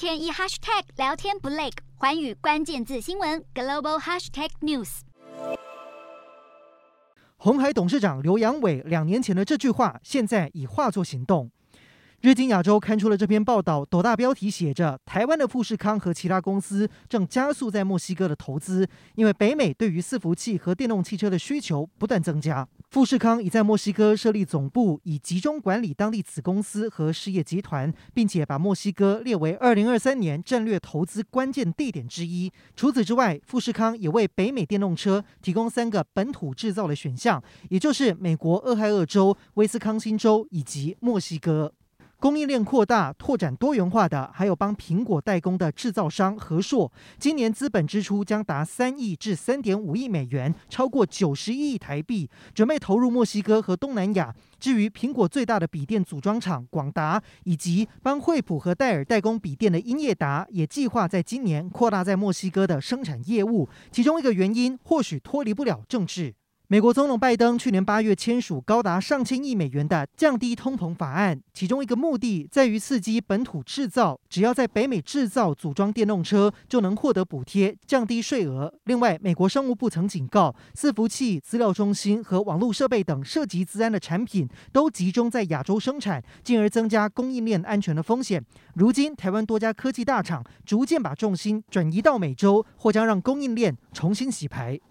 [0.00, 5.00] 天一 hashtag 聊天不累，环宇关键字新闻 global hashtag news。
[7.36, 11.50] 红海董事长刘阳伟两年前的这句话，现在已化作行动。
[12.22, 22.68] 日经亚洲刊出了这篇报道，斗大标题写着：“台湾的富士康和其他公司正加速在墨西哥的投资，因为北美对于伺服器和电动汽车的需求不断增加。
[22.90, 32.52] 富士康已在墨西哥设立总部，以集中管理当地子公司和事业集团，并且把墨西哥列为二零二三年战略投资关键地点之一。
[32.76, 41.72] 除此之外，富士康也为北美电动车提供三个本土制造的选项，也就是美国俄亥俄州、威斯康星州以及墨西哥。”
[42.20, 54.34] 供应链扩大、拓展多元化的，还有帮苹果代工的制造商和硕，今年资本支出将达三亿至三点五亿美元，超过九十亿台币，准备投入墨西哥和东南亚。
[54.58, 63.66] 至于苹果最大的笔电组装厂广达，以及帮惠普和戴尔代工笔电的英业达，也计划在今年扩大在墨西哥的生产业务。
[63.90, 66.34] 其中一个原因，或许脱离不了政治。
[66.72, 78.72] 美国总统拜登去年八月签署高达上千亿美元的降低通膨法案，其中一个目的在于刺激本土制造，只要在北美制造组装电动车，就能获得补贴，降低税额。
[78.84, 88.40] 另外，美国商务部曾警告，伺服器、资料中心和网络设备等涉及资安的产品都集中在亚洲生产，进而增加供应链安全的风险。
[88.74, 94.78] 如今，台湾多家科技大厂逐渐把重心转移到美洲，或将让供应链重新洗牌。